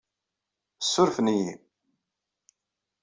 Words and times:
Ssurfen-iyi. 0.81 1.53